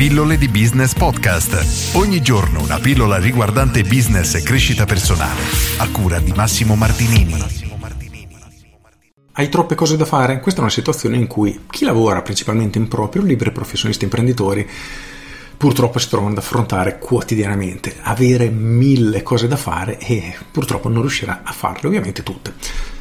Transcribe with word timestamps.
Pillole 0.00 0.38
di 0.38 0.48
Business 0.48 0.94
Podcast. 0.94 1.94
Ogni 1.94 2.22
giorno 2.22 2.62
una 2.62 2.78
pillola 2.78 3.18
riguardante 3.18 3.82
business 3.82 4.34
e 4.34 4.42
crescita 4.42 4.86
personale. 4.86 5.42
A 5.76 5.90
cura 5.90 6.18
di 6.20 6.32
Massimo 6.32 6.74
Martinini. 6.74 7.34
Hai 9.32 9.48
troppe 9.50 9.74
cose 9.74 9.98
da 9.98 10.06
fare? 10.06 10.40
Questa 10.40 10.60
è 10.60 10.62
una 10.62 10.72
situazione 10.72 11.16
in 11.16 11.26
cui 11.26 11.66
chi 11.68 11.84
lavora 11.84 12.22
principalmente 12.22 12.78
in 12.78 12.88
proprio, 12.88 13.20
liberi 13.20 13.52
professionisti 13.52 14.04
imprenditori, 14.04 14.66
purtroppo 15.60 15.98
si 15.98 16.08
trovano 16.08 16.32
ad 16.32 16.38
affrontare 16.38 16.98
quotidianamente, 16.98 17.96
avere 18.00 18.48
mille 18.48 19.22
cose 19.22 19.46
da 19.46 19.56
fare 19.56 19.98
e 19.98 20.34
purtroppo 20.50 20.88
non 20.88 21.02
riuscirà 21.02 21.42
a 21.44 21.52
farle 21.52 21.86
ovviamente 21.86 22.22
tutte. 22.22 22.54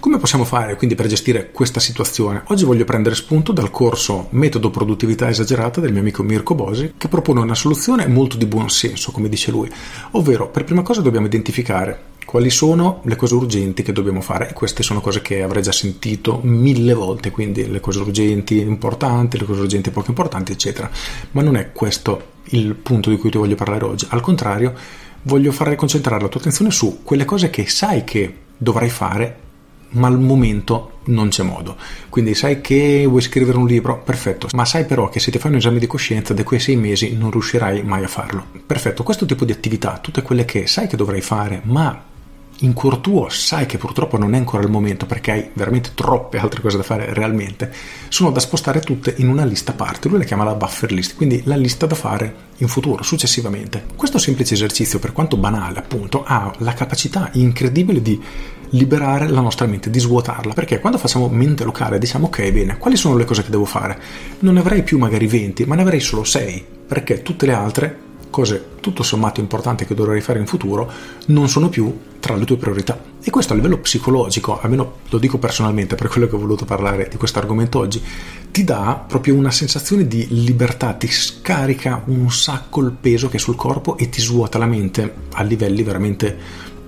Come 0.00 0.16
possiamo 0.16 0.46
fare 0.46 0.74
quindi 0.76 0.94
per 0.94 1.06
gestire 1.06 1.50
questa 1.50 1.80
situazione? 1.80 2.44
Oggi 2.46 2.64
voglio 2.64 2.86
prendere 2.86 3.14
spunto 3.14 3.52
dal 3.52 3.70
corso 3.70 4.28
Metodo 4.30 4.70
Produttività 4.70 5.28
Esagerata 5.28 5.82
del 5.82 5.92
mio 5.92 6.00
amico 6.00 6.22
Mirko 6.22 6.54
Bosi 6.54 6.94
che 6.96 7.08
propone 7.08 7.40
una 7.40 7.54
soluzione 7.54 8.06
molto 8.06 8.38
di 8.38 8.46
buon 8.46 8.70
senso, 8.70 9.12
come 9.12 9.28
dice 9.28 9.50
lui, 9.50 9.70
ovvero 10.12 10.48
per 10.48 10.64
prima 10.64 10.80
cosa 10.80 11.02
dobbiamo 11.02 11.26
identificare 11.26 12.14
quali 12.26 12.50
sono 12.50 13.00
le 13.04 13.16
cose 13.16 13.34
urgenti 13.34 13.82
che 13.82 13.92
dobbiamo 13.92 14.20
fare 14.20 14.52
queste 14.52 14.82
sono 14.82 15.00
cose 15.00 15.22
che 15.22 15.42
avrei 15.42 15.62
già 15.62 15.72
sentito 15.72 16.40
mille 16.42 16.92
volte, 16.92 17.30
quindi 17.30 17.70
le 17.70 17.80
cose 17.80 18.00
urgenti 18.00 18.58
importanti, 18.58 19.38
le 19.38 19.44
cose 19.44 19.60
urgenti 19.62 19.90
poco 19.90 20.10
importanti, 20.10 20.52
eccetera. 20.52 20.90
Ma 21.30 21.40
non 21.40 21.56
è 21.56 21.72
questo 21.72 22.34
il 22.50 22.74
punto 22.74 23.08
di 23.08 23.16
cui 23.16 23.30
ti 23.30 23.38
voglio 23.38 23.54
parlare 23.54 23.84
oggi, 23.84 24.06
al 24.10 24.20
contrario 24.20 24.74
voglio 25.22 25.52
fare 25.52 25.76
concentrare 25.76 26.20
la 26.20 26.28
tua 26.28 26.40
attenzione 26.40 26.70
su 26.70 27.00
quelle 27.02 27.24
cose 27.24 27.48
che 27.48 27.66
sai 27.68 28.04
che 28.04 28.34
dovrai 28.56 28.90
fare 28.90 29.44
ma 29.90 30.08
al 30.08 30.20
momento 30.20 30.98
non 31.04 31.28
c'è 31.28 31.42
modo. 31.42 31.76
Quindi 32.08 32.34
sai 32.34 32.60
che 32.60 33.06
vuoi 33.06 33.22
scrivere 33.22 33.56
un 33.56 33.66
libro? 33.66 34.02
Perfetto, 34.02 34.48
ma 34.52 34.64
sai 34.64 34.84
però 34.84 35.08
che 35.08 35.20
se 35.20 35.30
ti 35.30 35.38
fai 35.38 35.52
un 35.52 35.58
esame 35.58 35.78
di 35.78 35.86
coscienza 35.86 36.34
da 36.34 36.42
quei 36.42 36.60
sei 36.60 36.76
mesi 36.76 37.16
non 37.16 37.30
riuscirai 37.30 37.82
mai 37.82 38.02
a 38.02 38.08
farlo. 38.08 38.44
Perfetto, 38.66 39.02
questo 39.02 39.26
tipo 39.26 39.44
di 39.44 39.52
attività, 39.52 39.98
tutte 40.02 40.22
quelle 40.22 40.44
che 40.44 40.66
sai 40.66 40.86
che 40.86 40.96
dovrai 40.96 41.20
fare, 41.20 41.60
ma 41.64 42.14
in 42.60 42.72
cuor 42.72 42.98
tuo 42.98 43.28
sai 43.28 43.66
che 43.66 43.76
purtroppo 43.76 44.16
non 44.16 44.34
è 44.34 44.38
ancora 44.38 44.62
il 44.62 44.70
momento 44.70 45.04
perché 45.04 45.30
hai 45.30 45.50
veramente 45.52 45.90
troppe 45.94 46.38
altre 46.38 46.60
cose 46.62 46.76
da 46.76 46.82
fare 46.82 47.12
realmente, 47.12 47.72
sono 48.08 48.30
da 48.30 48.40
spostare 48.40 48.80
tutte 48.80 49.14
in 49.18 49.28
una 49.28 49.44
lista 49.44 49.72
a 49.72 49.74
parte, 49.74 50.08
lui 50.08 50.18
la 50.18 50.24
chiama 50.24 50.44
la 50.44 50.54
buffer 50.54 50.90
list, 50.92 51.16
quindi 51.16 51.42
la 51.44 51.56
lista 51.56 51.86
da 51.86 51.94
fare 51.94 52.44
in 52.58 52.68
futuro, 52.68 53.02
successivamente. 53.02 53.84
Questo 53.94 54.18
semplice 54.18 54.54
esercizio, 54.54 54.98
per 54.98 55.12
quanto 55.12 55.36
banale 55.36 55.78
appunto, 55.78 56.24
ha 56.24 56.52
la 56.58 56.72
capacità 56.72 57.28
incredibile 57.34 58.00
di 58.00 58.20
liberare 58.70 59.28
la 59.28 59.40
nostra 59.40 59.66
mente, 59.66 59.90
di 59.90 59.98
svuotarla, 59.98 60.54
perché 60.54 60.80
quando 60.80 60.98
facciamo 60.98 61.28
mente 61.28 61.64
locale 61.64 61.98
diciamo 61.98 62.26
ok 62.26 62.50
bene, 62.50 62.78
quali 62.78 62.96
sono 62.96 63.16
le 63.16 63.24
cose 63.24 63.42
che 63.42 63.50
devo 63.50 63.66
fare? 63.66 64.00
Non 64.40 64.54
ne 64.54 64.60
avrei 64.60 64.82
più 64.82 64.98
magari 64.98 65.26
20, 65.26 65.66
ma 65.66 65.74
ne 65.74 65.82
avrei 65.82 66.00
solo 66.00 66.24
6, 66.24 66.64
perché 66.86 67.22
tutte 67.22 67.46
le 67.46 67.52
altre 67.52 68.04
cose 68.36 68.66
tutto 68.80 69.02
sommato 69.02 69.40
importanti 69.40 69.86
che 69.86 69.94
dovrei 69.94 70.20
fare 70.20 70.38
in 70.38 70.46
futuro 70.46 70.92
non 71.28 71.48
sono 71.48 71.70
più 71.70 71.98
tra 72.20 72.36
le 72.36 72.44
tue 72.44 72.58
priorità. 72.58 73.02
E 73.22 73.30
questo 73.30 73.54
a 73.54 73.56
livello 73.56 73.78
psicologico, 73.78 74.60
almeno 74.60 74.98
lo 75.08 75.16
dico 75.16 75.38
personalmente 75.38 75.94
per 75.94 76.08
quello 76.08 76.26
che 76.26 76.34
ho 76.34 76.38
voluto 76.38 76.66
parlare 76.66 77.08
di 77.08 77.16
questo 77.16 77.38
argomento 77.38 77.78
oggi, 77.78 78.02
ti 78.50 78.62
dà 78.62 79.02
proprio 79.08 79.34
una 79.36 79.50
sensazione 79.50 80.06
di 80.06 80.26
libertà, 80.44 80.92
ti 80.92 81.06
scarica 81.06 82.02
un 82.06 82.30
sacco 82.30 82.82
il 82.82 82.90
peso 82.92 83.28
che 83.28 83.38
è 83.38 83.40
sul 83.40 83.56
corpo 83.56 83.96
e 83.96 84.10
ti 84.10 84.20
svuota 84.20 84.58
la 84.58 84.66
mente 84.66 85.14
a 85.32 85.42
livelli 85.42 85.82
veramente 85.82 86.36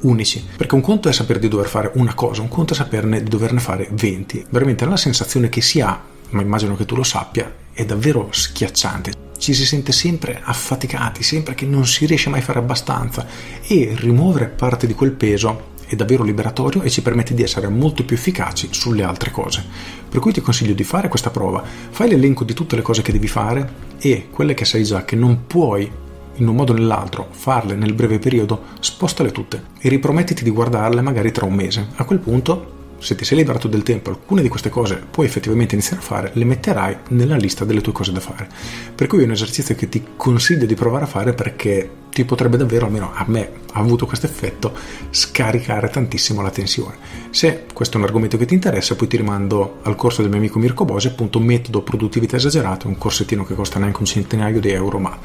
unici. 0.01 0.45
Perché 0.55 0.75
un 0.75 0.83
conto 0.83 1.09
è 1.09 1.13
sapere 1.13 1.39
di 1.39 1.49
dover 1.49 1.67
fare 1.67 1.93
una 1.95 2.13
cosa, 2.13 2.43
un 2.43 2.49
conto 2.49 2.75
è 2.75 2.77
saperne 2.77 3.23
di 3.23 3.31
doverne 3.31 3.61
fare 3.61 3.89
20. 3.91 4.49
Veramente 4.51 4.85
la 4.85 4.99
sensazione 4.99 5.49
che 5.49 5.63
si 5.63 5.81
ha, 5.81 5.99
ma 6.31 6.43
immagino 6.43 6.77
che 6.77 6.85
tu 6.85 6.95
lo 6.95 7.05
sappia, 7.05 7.51
è 7.73 7.87
davvero 7.87 8.29
schiacciante. 8.33 9.28
Ci 9.39 9.55
si 9.55 9.65
sente 9.65 9.93
sempre 9.93 10.41
affaticati, 10.43 11.23
sempre 11.23 11.55
che 11.55 11.65
non 11.65 11.87
si 11.87 12.07
riesce 12.07 12.29
mai 12.29 12.41
a 12.41 12.43
fare 12.43 12.59
abbastanza 12.59 13.27
e 13.67 13.95
rimuovere 13.95 14.47
parte 14.47 14.87
di 14.87 14.95
quel 14.95 15.13
peso 15.13 15.77
è 15.87 15.97
davvero 15.97 16.23
liberatorio 16.23 16.83
e 16.83 16.91
ci 16.91 17.01
permette 17.01 17.35
di 17.35 17.43
essere 17.43 17.69
molto 17.69 18.05
più 18.05 18.17
efficaci 18.17 18.69
sulle 18.73 19.05
altre 19.05 19.31
cose. 19.31 19.65
Per 20.09 20.21
cui 20.21 20.33
ti 20.33 20.43
consiglio 20.43 20.75
di 20.75 20.85
fare 20.85 21.09
questa 21.09 21.31
prova. 21.31 21.65
Fai 21.91 22.09
l'elenco 22.09 22.45
di 22.45 22.53
tutte 22.53 22.77
le 22.77 22.83
cose 22.83 23.01
che 23.01 23.13
devi 23.13 23.29
fare 23.29 23.87
e 23.99 24.27
quelle 24.31 24.55
che 24.55 24.65
sai 24.65 24.85
già 24.85 25.05
che 25.05 25.17
non 25.17 25.47
puoi 25.47 25.91
in 26.35 26.47
un 26.47 26.55
modo 26.55 26.73
o 26.73 26.77
nell'altro, 26.77 27.29
farle 27.31 27.75
nel 27.75 27.95
breve 27.95 28.19
periodo, 28.19 28.65
spostale 28.81 29.33
tutte 29.33 29.63
e 29.79 29.89
ripromettiti 29.89 30.45
di 30.45 30.51
guardarle 30.51 31.01
magari 31.01 31.33
tra 31.33 31.47
un 31.47 31.55
mese. 31.55 31.89
A 31.97 32.05
quel 32.05 32.19
punto 32.19 32.77
se 32.99 33.15
ti 33.15 33.25
sei 33.25 33.39
liberato 33.39 33.69
del 33.69 33.83
tempo, 33.83 34.11
alcune 34.11 34.43
di 34.43 34.49
queste 34.49 34.71
cose 34.71 35.03
puoi 35.11 35.27
effettivamente 35.27 35.75
iniziare 35.75 36.03
a 36.03 36.05
fare, 36.05 36.31
le 36.35 36.45
metterai 36.45 36.97
nella 37.09 37.37
lista 37.37 37.65
delle 37.65 37.81
tue 37.81 37.93
cose 37.93 38.13
da 38.13 38.21
fare. 38.21 38.49
Per 38.95 39.07
cui 39.07 39.21
è 39.21 39.25
un 39.25 39.33
esercizio 39.33 39.75
che 39.75 39.89
ti 39.89 40.05
consiglio 40.17 40.67
di 40.67 40.75
provare 40.75 41.05
a 41.05 41.09
fare 41.09 41.33
perché 41.33 41.91
ti 42.11 42.25
potrebbe 42.25 42.57
davvero, 42.57 42.87
almeno 42.87 43.13
a 43.15 43.25
me 43.29 43.51
ha 43.73 43.81
avuto 43.81 44.07
questo 44.07 44.27
effetto, 44.27 44.73
scaricare 45.11 45.89
tantissimo 45.89 46.43
la 46.43 46.51
tensione. 46.51 46.97
Se 47.31 47.67
questo 47.73 47.97
è 47.97 48.01
un 48.01 48.07
argomento 48.07 48.37
che 48.37 48.47
ti 48.47 48.55
interessa, 48.55 48.97
poi 48.97 49.07
ti 49.07 49.17
rimando 49.17 49.79
al 49.83 49.95
corso 49.95 50.23
del 50.23 50.31
mio 50.31 50.41
amico 50.41 50.59
Mirko 50.59 50.85
Bosi, 50.85 51.07
appunto 51.07 51.39
Metodo 51.39 51.83
Produttività 51.83 52.37
Esagerata, 52.37 52.89
un 52.89 52.99
corsettino 52.99 53.45
che 53.45 53.55
costa 53.55 53.79
neanche 53.79 54.01
un 54.01 54.07
centinaio 54.07 54.59
di 54.59 54.71
euro, 54.71 54.99
ma 54.99 55.17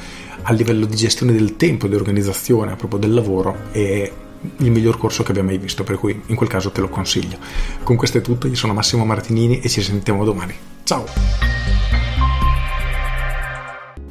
a 0.43 0.53
livello 0.53 0.85
di 0.85 0.95
gestione 0.95 1.33
del 1.33 1.55
tempo, 1.55 1.87
di 1.87 1.95
organizzazione 1.95 2.75
proprio 2.75 2.99
del 2.99 3.13
lavoro 3.13 3.71
è 3.71 4.11
il 4.57 4.71
miglior 4.71 4.97
corso 4.97 5.23
che 5.23 5.31
abbia 5.31 5.43
mai 5.43 5.57
visto, 5.57 5.83
per 5.83 5.97
cui 5.97 6.21
in 6.25 6.35
quel 6.35 6.49
caso 6.49 6.71
te 6.71 6.81
lo 6.81 6.89
consiglio. 6.89 7.37
Con 7.83 7.95
questo 7.95 8.17
è 8.17 8.21
tutto, 8.21 8.47
io 8.47 8.55
sono 8.55 8.73
Massimo 8.73 9.05
Martinini 9.05 9.59
e 9.59 9.69
ci 9.69 9.81
sentiamo 9.81 10.23
domani. 10.23 10.53
Ciao! 10.83 11.05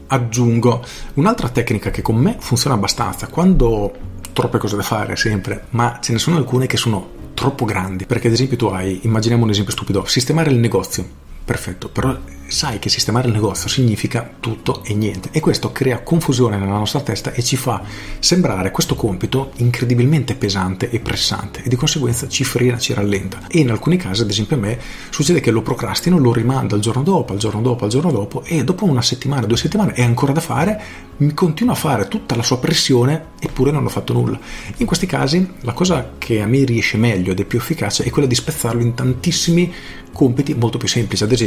Aggiungo 0.07 0.85
un'altra 1.15 1.49
tecnica 1.49 1.91
che 1.91 2.03
con 2.03 2.17
me 2.17 2.37
funziona 2.39 2.77
abbastanza 2.77 3.29
quando 3.29 3.67
ho 3.67 3.93
troppe 4.33 4.59
cose 4.59 4.77
da 4.77 4.83
fare 4.83 5.17
sempre, 5.17 5.67
ma 5.71 5.99
ce 6.01 6.13
ne 6.13 6.19
sono 6.19 6.37
alcune 6.37 6.67
che 6.67 6.77
sono 6.77 7.21
troppo 7.35 7.65
grandi, 7.65 8.07
perché 8.07 8.29
ad 8.29 8.35
esempio 8.35 8.57
tu 8.57 8.67
hai, 8.67 9.01
immaginiamo 9.03 9.45
un 9.45 9.51
esempio 9.51 9.73
stupido, 9.73 10.05
sistemare 10.05 10.51
il 10.51 10.59
negozio. 10.59 11.31
Perfetto, 11.53 11.91
però 11.91 12.17
sai 12.53 12.79
che 12.79 12.89
sistemare 12.89 13.29
il 13.29 13.35
negozio 13.35 13.69
significa 13.69 14.31
tutto 14.39 14.83
e 14.85 14.95
niente 14.95 15.31
e 15.33 15.41
questo 15.41 15.73
crea 15.73 16.01
confusione 16.01 16.59
nella 16.59 16.77
nostra 16.77 17.01
testa 17.01 17.33
e 17.33 17.43
ci 17.43 17.57
fa 17.57 17.83
sembrare 18.19 18.71
questo 18.71 18.95
compito 18.95 19.53
incredibilmente 19.57 20.35
pesante 20.35 20.91
e 20.91 21.01
pressante 21.01 21.63
e 21.63 21.69
di 21.69 21.77
conseguenza 21.77 22.29
ci 22.29 22.45
frena, 22.45 22.79
ci 22.79 22.93
rallenta 22.93 23.47
e 23.49 23.61
in 23.61 23.71
alcuni 23.71 23.97
casi 23.97 24.21
ad 24.21 24.31
esempio 24.31 24.57
a 24.57 24.61
me 24.61 24.79
succede 25.11 25.41
che 25.41 25.51
lo 25.51 25.63
procrastino, 25.63 26.19
lo 26.19 26.33
rimando 26.33 26.75
al 26.75 26.81
giorno 26.81 27.03
dopo, 27.03 27.33
al 27.33 27.39
giorno 27.39 27.63
dopo, 27.63 27.85
al 27.85 27.91
giorno 27.91 28.11
dopo 28.11 28.43
e 28.45 28.65
dopo 28.65 28.85
una 28.85 29.03
settimana, 29.03 29.47
due 29.47 29.57
settimane 29.57 29.93
è 29.93 30.03
ancora 30.03 30.33
da 30.33 30.41
fare, 30.41 30.81
mi 31.19 31.33
continuo 31.33 31.73
a 31.73 31.77
fare 31.77 32.09
tutta 32.09 32.37
la 32.37 32.43
sua 32.43 32.59
pressione 32.59 33.29
eppure 33.41 33.71
non 33.71 33.85
ho 33.85 33.89
fatto 33.89 34.13
nulla. 34.13 34.39
In 34.77 34.87
questi 34.87 35.07
casi 35.07 35.55
la 35.61 35.73
cosa 35.73 36.13
che 36.19 36.41
a 36.43 36.47
me 36.47 36.65
riesce 36.65 36.99
meglio 36.99 37.33
ed 37.33 37.41
è 37.41 37.45
più 37.45 37.59
efficace 37.59 38.05
è 38.05 38.11
quella 38.11 38.29
di 38.29 38.35
spezzarlo 38.35 38.83
in 38.83 38.95
tantissimi 38.95 39.73
compiti 40.13 40.55
molto 40.55 40.77
più 40.77 40.89
semplici, 40.89 41.23
ad 41.23 41.33
esempio 41.33 41.42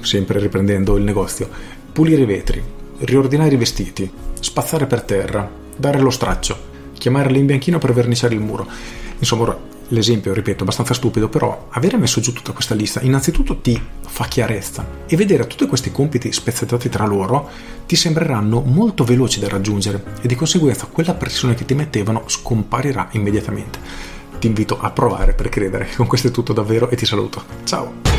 sempre 0.00 0.38
riprendendo 0.38 0.96
il 0.96 1.04
negozio, 1.04 1.48
pulire 1.92 2.22
i 2.22 2.26
vetri, 2.26 2.62
riordinare 2.98 3.54
i 3.54 3.58
vestiti, 3.58 4.10
spazzare 4.40 4.86
per 4.86 5.02
terra, 5.02 5.50
dare 5.76 5.98
lo 6.00 6.10
straccio, 6.10 6.56
chiamare 6.92 7.30
l'imbianchino 7.30 7.78
per 7.78 7.92
verniciare 7.92 8.34
il 8.34 8.40
muro. 8.40 8.66
Insomma, 9.18 9.56
l'esempio, 9.88 10.32
ripeto, 10.32 10.62
abbastanza 10.62 10.94
stupido, 10.94 11.28
però 11.28 11.68
avere 11.70 11.96
messo 11.96 12.20
giù 12.20 12.32
tutta 12.32 12.52
questa 12.52 12.74
lista 12.74 13.00
innanzitutto 13.00 13.58
ti 13.60 13.80
fa 14.06 14.26
chiarezza 14.26 14.86
e 15.06 15.16
vedere 15.16 15.46
tutti 15.46 15.66
questi 15.66 15.90
compiti 15.90 16.32
spezzettati 16.32 16.88
tra 16.88 17.06
loro 17.06 17.48
ti 17.86 17.96
sembreranno 17.96 18.60
molto 18.60 19.04
veloci 19.04 19.40
da 19.40 19.48
raggiungere 19.48 20.02
e 20.20 20.28
di 20.28 20.34
conseguenza 20.34 20.86
quella 20.86 21.14
pressione 21.14 21.54
che 21.54 21.64
ti 21.64 21.74
mettevano 21.74 22.24
scomparirà 22.26 23.08
immediatamente. 23.12 23.78
Ti 24.38 24.46
invito 24.46 24.78
a 24.78 24.90
provare 24.90 25.32
per 25.32 25.48
credere. 25.48 25.88
Con 25.96 26.06
questo 26.06 26.28
è 26.28 26.30
tutto 26.30 26.52
davvero 26.52 26.90
e 26.90 26.96
ti 26.96 27.06
saluto. 27.06 27.42
Ciao! 27.64 28.17